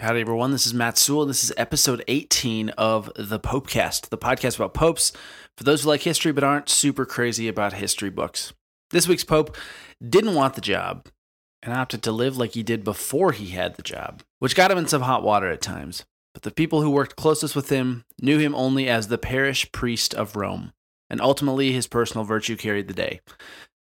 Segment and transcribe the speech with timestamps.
[0.00, 0.52] Howdy, everyone.
[0.52, 1.26] This is Matt Sewell.
[1.26, 5.10] This is episode 18 of the Popecast, the podcast about popes
[5.56, 8.52] for those who like history but aren't super crazy about history books.
[8.90, 9.56] This week's pope
[10.00, 11.08] didn't want the job
[11.64, 14.78] and opted to live like he did before he had the job, which got him
[14.78, 16.04] in some hot water at times.
[16.32, 20.14] But the people who worked closest with him knew him only as the parish priest
[20.14, 20.74] of Rome,
[21.10, 23.20] and ultimately his personal virtue carried the day.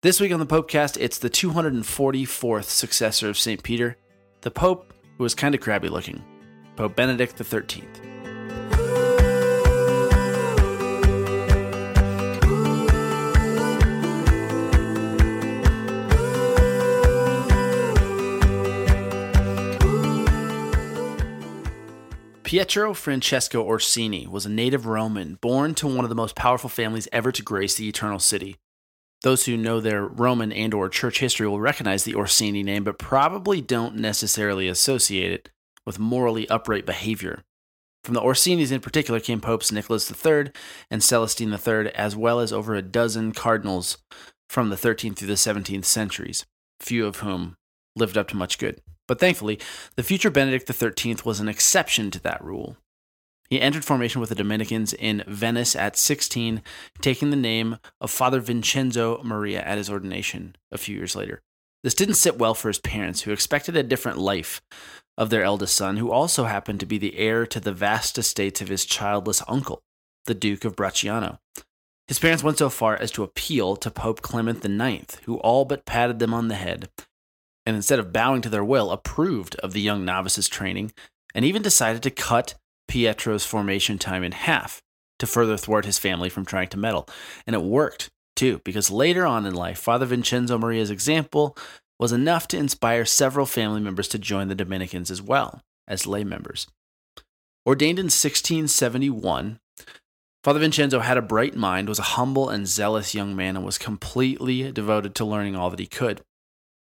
[0.03, 3.63] This week on the Popecast, it's the 244th successor of St.
[3.63, 3.97] Peter,
[4.43, 6.23] the Pope who was kind of crabby looking,
[6.77, 7.85] Pope Benedict XIII.
[22.53, 27.09] Pietro Francesco Orsini was a native Roman born to one of the most powerful families
[27.11, 28.59] ever to grace the Eternal City.
[29.23, 32.99] Those who know their Roman and or church history will recognize the Orsini name but
[32.99, 35.51] probably don't necessarily associate it
[35.87, 37.43] with morally upright behavior.
[38.03, 40.51] From the Orsinis in particular came popes Nicholas III
[40.91, 43.99] and Celestine III as well as over a dozen cardinals
[44.49, 46.45] from the 13th through the 17th centuries,
[46.81, 47.55] few of whom
[47.95, 48.81] lived up to much good.
[49.07, 49.61] But thankfully,
[49.95, 52.77] the future Benedict XIII was an exception to that rule.
[53.53, 56.63] He entered formation with the Dominicans in Venice at 16,
[57.03, 61.43] taking the name of Father Vincenzo Maria at his ordination a few years later.
[61.83, 64.63] This didn't sit well for his parents, who expected a different life
[65.19, 68.63] of their eldest son, who also happened to be the heir to the vast estates
[68.63, 69.83] of his childless uncle,
[70.25, 71.39] the Duke of Bracciano.
[72.09, 75.85] His parents went so far as to appeal to Pope Clement IX, who all but
[75.85, 76.89] patted them on the head,
[77.67, 80.91] and instead of bowing to their will, approved of the young novice's training,
[81.35, 82.55] and even decided to cut
[82.89, 84.83] Pietro's formation time in half
[85.19, 87.09] to further thwart his family from trying to meddle.
[87.47, 91.57] And it worked, too, because later on in life, Father Vincenzo Maria's example
[91.99, 96.25] was enough to inspire several family members to join the Dominicans as well as lay
[96.25, 96.67] members.
[97.65, 99.61] Ordained in 1671,
[100.43, 103.79] Father Vincenzo had a bright mind, was a humble and zealous young man, and was
[103.79, 106.23] completely devoted to learning all that he could.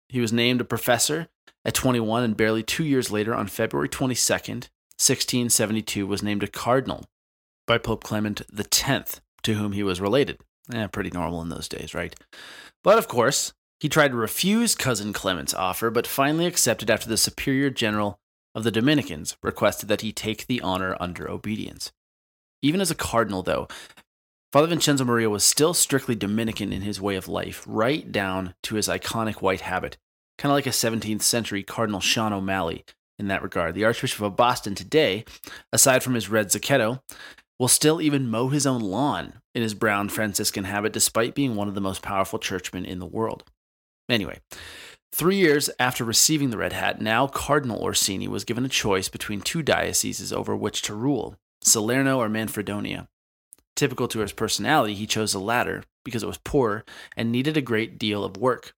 [0.07, 1.27] He was named a professor
[1.65, 7.05] at 21, and barely two years later, on February 22nd, 1672 was named a cardinal
[7.65, 10.41] by Pope Clement X, to whom he was related.
[10.73, 12.13] Eh, pretty normal in those days, right?
[12.83, 17.15] But of course, he tried to refuse cousin Clement's offer, but finally accepted after the
[17.15, 18.19] superior general
[18.53, 21.93] of the Dominicans requested that he take the honor under obedience.
[22.61, 23.69] Even as a cardinal, though,
[24.51, 28.75] Father Vincenzo Maria was still strictly Dominican in his way of life, right down to
[28.75, 29.95] his iconic white habit,
[30.37, 32.83] kind of like a 17th century Cardinal Sean O'Malley,
[33.19, 33.75] in that regard.
[33.75, 35.25] The Archbishop of Boston today,
[35.71, 37.01] aside from his red zucchetto,
[37.59, 41.67] will still even mow his own lawn in his brown Franciscan habit, despite being one
[41.67, 43.43] of the most powerful churchmen in the world.
[44.07, 44.39] Anyway,
[45.13, 49.41] three years after receiving the red hat, now Cardinal Orsini was given a choice between
[49.41, 53.07] two dioceses over which to rule Salerno or Manfredonia.
[53.75, 56.83] Typical to his personality, he chose the latter because it was poor
[57.15, 58.73] and needed a great deal of work.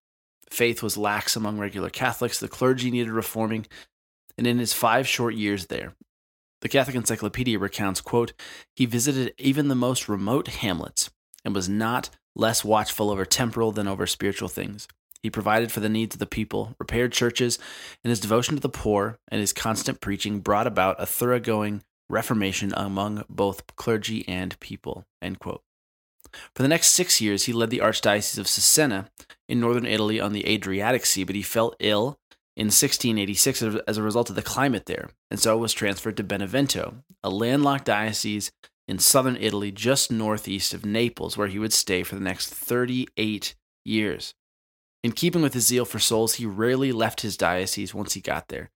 [0.50, 3.66] Faith was lax among regular Catholics, the clergy needed reforming,
[4.42, 5.94] and in his five short years there,
[6.62, 8.34] the Catholic Encyclopedia recounts, quote,
[8.76, 11.12] he visited even the most remote hamlets
[11.46, 14.88] and was not less watchful over temporal than over spiritual things.
[15.22, 17.60] He provided for the needs of the people, repaired churches,
[18.04, 22.74] and his devotion to the poor and his constant preaching brought about a thoroughgoing reformation
[22.76, 25.06] among both clergy and people.
[26.56, 29.08] For the next six years, he led the Archdiocese of Cesena
[29.48, 32.18] in northern Italy on the Adriatic Sea, but he fell ill
[32.56, 37.04] in 1686 as a result of the climate there, and so was transferred to Benevento,
[37.24, 38.52] a landlocked diocese
[38.88, 43.56] in southern Italy just northeast of Naples, where he would stay for the next 38
[43.86, 44.34] years.
[45.04, 48.50] In keeping with his zeal for souls, he rarely left his diocese once he got
[48.50, 48.70] there.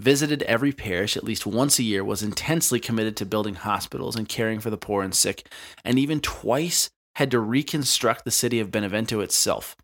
[0.00, 4.28] Visited every parish at least once a year, was intensely committed to building hospitals and
[4.28, 5.48] caring for the poor and sick,
[5.84, 9.76] and even twice had to reconstruct the city of Benevento itself.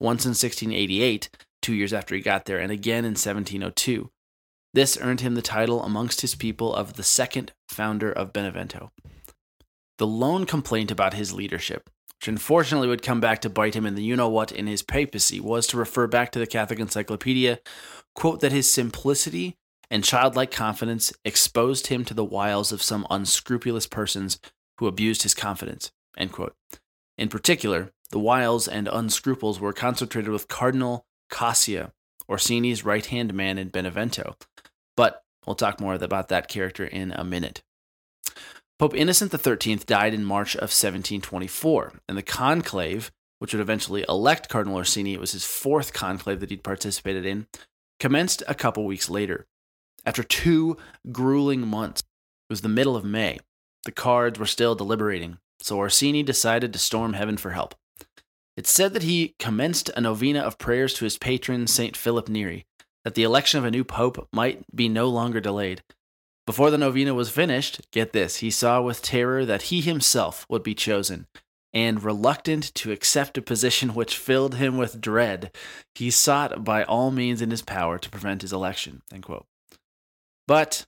[0.00, 1.28] Once in 1688,
[1.62, 4.10] two years after he got there, and again in 1702.
[4.74, 8.92] This earned him the title amongst his people of the second founder of Benevento.
[9.98, 11.90] The lone complaint about his leadership,
[12.20, 14.82] which unfortunately would come back to bite him in the you know what in his
[14.82, 17.60] papacy, was to refer back to the Catholic Encyclopedia,
[18.14, 19.56] quote, that his simplicity
[19.90, 24.38] and childlike confidence exposed him to the wiles of some unscrupulous persons
[24.78, 26.54] who abused his confidence, end quote.
[27.16, 31.92] In particular, the wiles and unscruples were concentrated with Cardinal Coscia,
[32.28, 34.36] Orsini's right hand man in Benevento.
[34.96, 37.62] But we'll talk more about that character in a minute.
[38.78, 43.10] Pope Innocent XIII died in March of 1724, and the conclave,
[43.40, 47.48] which would eventually elect Cardinal Orsini, it was his fourth conclave that he'd participated in,
[47.98, 49.46] commenced a couple weeks later.
[50.06, 50.76] After two
[51.10, 53.38] grueling months, it was the middle of May.
[53.84, 57.74] The cards were still deliberating, so Orsini decided to storm heaven for help.
[58.58, 61.96] It's said that he commenced a novena of prayers to his patron, St.
[61.96, 62.66] Philip Neri,
[63.04, 65.84] that the election of a new pope might be no longer delayed.
[66.44, 70.64] Before the novena was finished, get this, he saw with terror that he himself would
[70.64, 71.28] be chosen,
[71.72, 75.52] and reluctant to accept a position which filled him with dread,
[75.94, 79.02] he sought by all means in his power to prevent his election.
[80.48, 80.84] But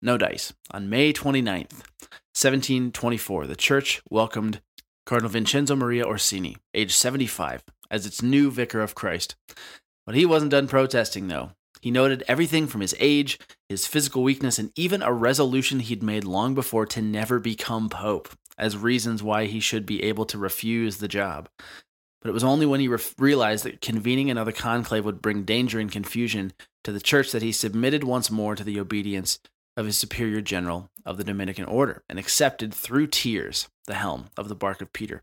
[0.00, 0.52] no dice.
[0.70, 1.82] On May 29th,
[2.34, 4.60] 1724, the church welcomed
[5.04, 9.34] Cardinal Vincenzo Maria Orsini, age 75, as its new vicar of Christ.
[10.06, 11.52] But he wasn't done protesting, though.
[11.80, 16.24] He noted everything from his age, his physical weakness, and even a resolution he'd made
[16.24, 20.98] long before to never become pope as reasons why he should be able to refuse
[20.98, 21.48] the job.
[22.20, 25.80] But it was only when he re- realized that convening another conclave would bring danger
[25.80, 26.52] and confusion
[26.84, 29.40] to the church that he submitted once more to the obedience
[29.76, 34.48] of his superior general of the Dominican order and accepted through tears the helm of
[34.48, 35.22] the bark of Peter.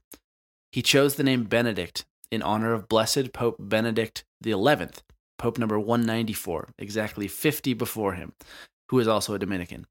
[0.71, 4.55] He chose the name Benedict in honor of blessed Pope Benedict XI,
[5.37, 8.33] Pope number 194, exactly 50 before him,
[8.89, 9.85] who is also a Dominican.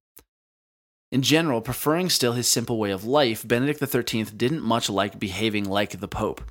[1.10, 5.64] In general, preferring still his simple way of life, Benedict XIII didn't much like behaving
[5.64, 6.42] like the Pope.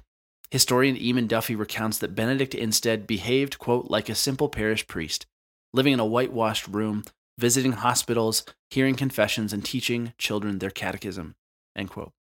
[0.49, 5.27] Historian Eamon Duffy recounts that Benedict instead behaved, quote, like a simple parish priest,
[5.73, 7.03] living in a whitewashed room,
[7.37, 11.35] visiting hospitals, hearing confessions, and teaching children their catechism,
[11.75, 12.11] end quote.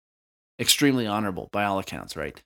[0.59, 2.43] Extremely honorable, by all accounts, right?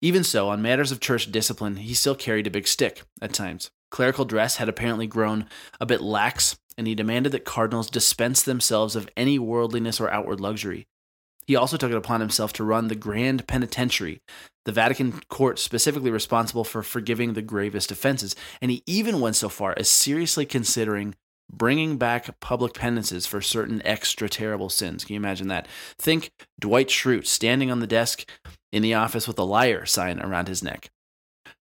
[0.00, 3.70] Even so, on matters of church discipline, he still carried a big stick at times.
[3.90, 5.46] Clerical dress had apparently grown
[5.80, 10.40] a bit lax and he demanded that cardinals dispense themselves of any worldliness or outward
[10.40, 10.86] luxury.
[11.44, 14.20] He also took it upon himself to run the Grand Penitentiary,
[14.64, 19.48] the Vatican court specifically responsible for forgiving the gravest offenses, and he even went so
[19.48, 21.16] far as seriously considering
[21.50, 25.04] bringing back public penances for certain extra terrible sins.
[25.04, 25.66] Can you imagine that?
[25.98, 28.28] Think Dwight Schrute standing on the desk
[28.72, 30.90] in the office with a liar sign around his neck.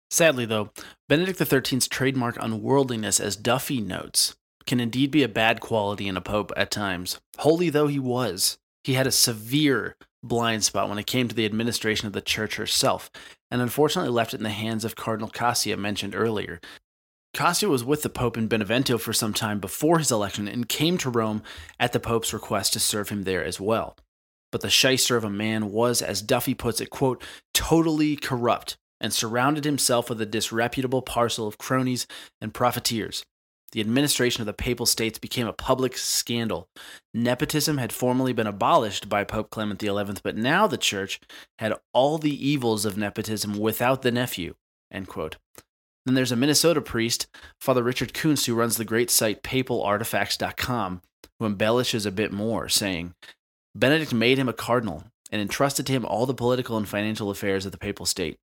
[0.10, 0.72] Sadly, though,
[1.10, 4.36] Benedict XIII's trademark unworldliness, as Duffy notes,
[4.66, 7.20] can indeed be a bad quality in a pope at times.
[7.40, 11.46] Holy though he was, he had a severe blind spot when it came to the
[11.46, 13.12] administration of the church herself,
[13.52, 16.60] and unfortunately left it in the hands of Cardinal Coscia mentioned earlier.
[17.36, 20.98] Coscia was with the Pope in Benevento for some time before his election and came
[20.98, 21.44] to Rome
[21.80, 23.96] at the Pope's request to serve him there as well.
[24.52, 27.22] But the shyster of a man was, as Duffy puts it, quote,
[27.54, 32.08] totally corrupt and surrounded himself with a disreputable parcel of cronies
[32.42, 33.26] and profiteers
[33.76, 36.70] the administration of the Papal States became a public scandal.
[37.14, 41.20] Nepotism had formerly been abolished by Pope Clement XI, but now the Church
[41.60, 44.56] had all the evils of nepotism without the nephew.
[44.90, 45.36] End quote.
[46.06, 47.28] Then there's a Minnesota priest,
[47.60, 51.02] Father Richard Kunst, who runs the great site papalartifacts.com,
[51.40, 53.14] who embellishes a bit more, saying,
[53.74, 57.66] Benedict made him a cardinal and entrusted to him all the political and financial affairs
[57.66, 58.40] of the papal state.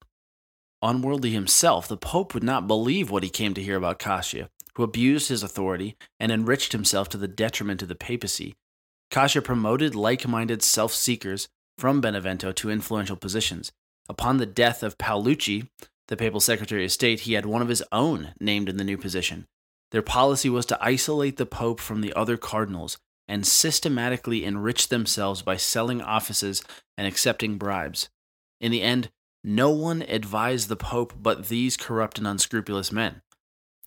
[0.83, 4.83] Unworldly himself, the Pope would not believe what he came to hear about Coscia, who
[4.83, 8.55] abused his authority and enriched himself to the detriment of the papacy.
[9.11, 11.49] Coscia promoted like minded self seekers
[11.79, 13.71] from Benevento to influential positions.
[14.09, 15.69] Upon the death of Paolucci,
[16.13, 18.99] the papal secretary of state, he had one of his own named in the new
[18.99, 19.47] position.
[19.93, 25.41] Their policy was to isolate the pope from the other cardinals and systematically enrich themselves
[25.41, 26.63] by selling offices
[26.99, 28.11] and accepting bribes.
[28.61, 29.11] In the end,
[29.43, 33.23] no one advised the pope but these corrupt and unscrupulous men.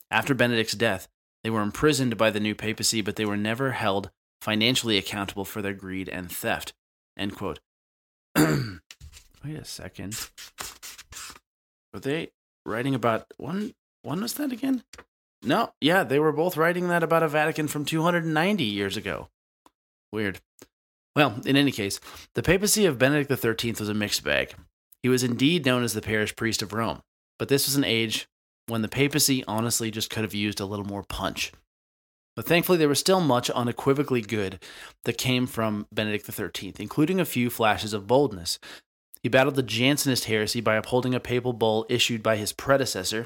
[0.10, 1.08] After Benedict's death,
[1.44, 4.10] they were imprisoned by the new papacy, but they were never held
[4.42, 6.74] financially accountable for their greed and theft.
[7.16, 7.60] End quote.
[8.36, 8.80] Wait
[9.46, 10.28] a second.
[11.96, 12.32] Were they
[12.66, 13.74] writing about one?
[14.02, 14.84] When was that again?
[15.42, 19.30] No, yeah, they were both writing that about a Vatican from 290 years ago.
[20.12, 20.42] Weird.
[21.16, 22.02] Well, in any case,
[22.34, 24.56] the papacy of Benedict XIII was a mixed bag.
[25.04, 27.00] He was indeed known as the parish priest of Rome,
[27.40, 28.28] but this was an age
[28.68, 31.54] when the papacy honestly just could have used a little more punch.
[32.36, 34.62] But thankfully, there was still much unequivocally good
[35.06, 38.60] that came from Benedict XIII, including a few flashes of boldness.
[39.26, 43.26] He battled the Jansenist heresy by upholding a papal bull issued by his predecessor.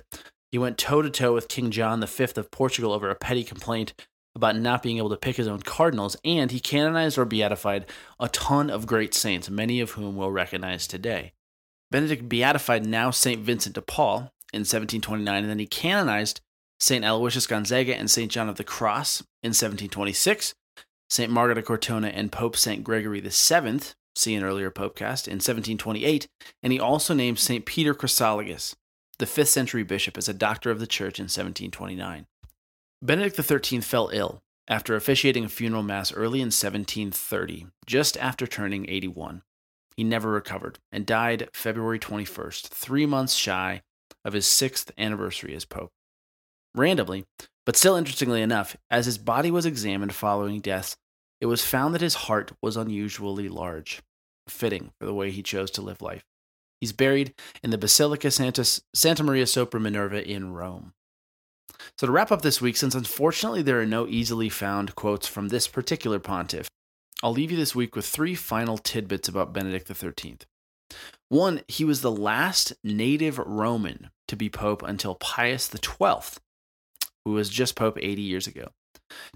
[0.49, 3.93] He went toe to toe with King John V of Portugal over a petty complaint
[4.33, 7.85] about not being able to pick his own cardinals, and he canonized or beatified
[8.17, 11.33] a ton of great saints, many of whom we'll recognize today.
[11.91, 13.41] Benedict beatified now St.
[13.41, 16.39] Vincent de Paul, in 1729, and then he canonized
[16.79, 17.03] St.
[17.03, 18.31] Aloysius Gonzaga and St.
[18.31, 20.53] John of the Cross in 1726,
[21.09, 21.29] St.
[21.29, 22.85] Margaret of Cortona and Pope St.
[22.85, 23.81] Gregory VII,
[24.15, 26.27] see an earlier popecast, in 1728,
[26.63, 27.65] and he also named St.
[27.65, 28.75] Peter Chrysologus,
[29.17, 32.25] the 5th century bishop, as a doctor of the church in 1729.
[33.01, 38.89] Benedict XIII fell ill after officiating a funeral mass early in 1730, just after turning
[38.89, 39.41] 81.
[39.95, 43.81] He never recovered and died February 21st, three months shy
[44.23, 45.91] of his sixth anniversary as Pope.
[46.75, 47.25] Randomly,
[47.65, 50.95] but still interestingly enough, as his body was examined following death,
[51.41, 54.01] it was found that his heart was unusually large,
[54.47, 56.23] fitting for the way he chose to live life.
[56.81, 60.93] He's buried in the Basilica Santa, Santa Maria Sopra Minerva in Rome.
[61.97, 65.49] So, to wrap up this week, since unfortunately there are no easily found quotes from
[65.49, 66.67] this particular pontiff,
[67.21, 70.39] I'll leave you this week with three final tidbits about Benedict XIII.
[71.27, 76.39] One, he was the last native Roman to be pope until Pius XII,
[77.25, 78.69] who was just pope 80 years ago.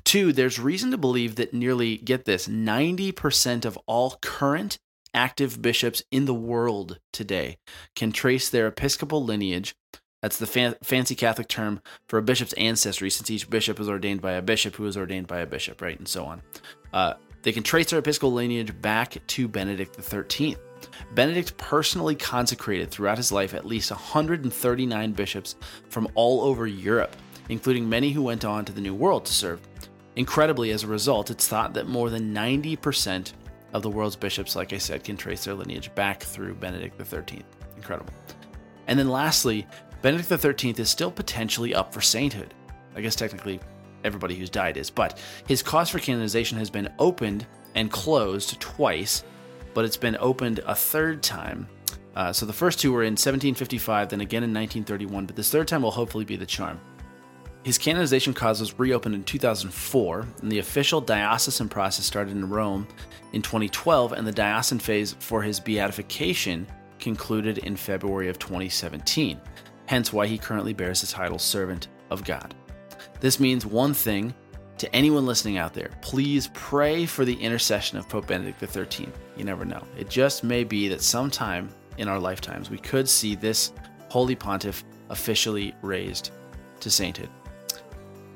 [0.03, 4.77] Two, there's reason to believe that nearly, get this, 90% of all current
[5.13, 7.57] active bishops in the world today
[7.95, 9.75] can trace their episcopal lineage.
[10.21, 14.21] That's the fan- fancy Catholic term for a bishop's ancestry, since each bishop is ordained
[14.21, 15.97] by a bishop who is ordained by a bishop, right?
[15.97, 16.41] And so on.
[16.93, 20.55] Uh, they can trace their episcopal lineage back to Benedict XIII.
[21.13, 25.55] Benedict personally consecrated throughout his life at least 139 bishops
[25.89, 27.15] from all over Europe,
[27.49, 29.61] including many who went on to the New World to serve.
[30.15, 33.33] Incredibly, as a result, it's thought that more than 90%
[33.73, 37.43] of the world's bishops, like I said, can trace their lineage back through Benedict XIII.
[37.75, 38.13] Incredible.
[38.87, 39.65] And then lastly,
[40.01, 42.53] Benedict XIII is still potentially up for sainthood.
[42.95, 43.59] I guess technically
[44.03, 49.23] everybody who's died is, but his cause for canonization has been opened and closed twice,
[49.73, 51.67] but it's been opened a third time.
[52.15, 55.67] Uh, so the first two were in 1755, then again in 1931, but this third
[55.67, 56.79] time will hopefully be the charm.
[57.63, 62.85] His canonization cause was reopened in 2004, and the official diocesan process started in Rome
[63.31, 66.67] in 2012, and the diocesan phase for his beatification
[66.99, 69.39] concluded in February of 2017,
[69.85, 72.53] hence why he currently bears the title Servant of God.
[73.21, 74.33] This means one thing
[74.77, 79.07] to anyone listening out there please pray for the intercession of Pope Benedict XIII.
[79.37, 79.83] You never know.
[79.97, 83.71] It just may be that sometime in our lifetimes we could see this
[84.09, 86.31] Holy Pontiff officially raised
[86.81, 87.29] to sainthood.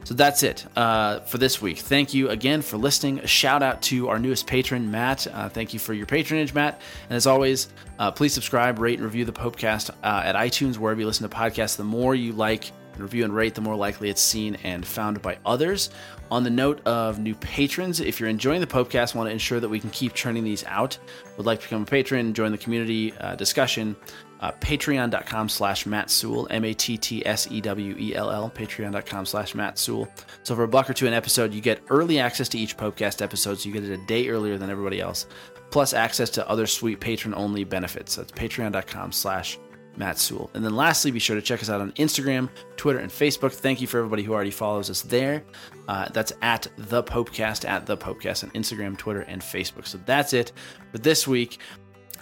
[0.07, 1.79] So that's it uh, for this week.
[1.79, 3.19] Thank you again for listening.
[3.19, 5.27] A shout out to our newest patron, Matt.
[5.27, 6.79] Uh, thank you for your patronage, Matt.
[7.09, 7.67] And as always,
[7.99, 11.35] uh, please subscribe, rate, and review the Popecast uh, at iTunes, wherever you listen to
[11.35, 11.75] podcasts.
[11.75, 15.39] The more you like, review and rate, the more likely it's seen and found by
[15.45, 15.89] others.
[16.31, 19.67] On the note of new patrons, if you're enjoying the Popecast, want to ensure that
[19.67, 20.97] we can keep churning these out,
[21.35, 23.93] would like to become a patron, join the community uh, discussion,
[24.39, 30.07] uh, patreon.com slash Matt Sewell, M-A-T-T-S-E-W-E-L-L, patreon.com slash Matt Sewell.
[30.43, 33.21] So for a buck or two an episode, you get early access to each Popecast
[33.21, 35.27] episode, so you get it a day earlier than everybody else,
[35.71, 38.15] plus access to other sweet patron-only benefits.
[38.15, 39.57] That's patreon.com slash
[39.97, 40.49] Matt Sewell.
[40.53, 43.51] And then lastly, be sure to check us out on Instagram, Twitter, and Facebook.
[43.51, 45.43] Thank you for everybody who already follows us there.
[45.87, 49.87] Uh, that's at the Popecast, at the Popecast on Instagram, Twitter, and Facebook.
[49.87, 50.51] So that's it
[50.91, 51.59] for this week.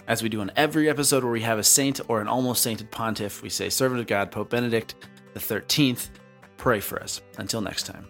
[0.08, 2.90] As we do on every episode where we have a saint or an almost sainted
[2.90, 4.94] pontiff, we say, Servant of God, Pope Benedict
[5.34, 6.08] the 13th,
[6.56, 7.20] pray for us.
[7.38, 8.06] Until next time.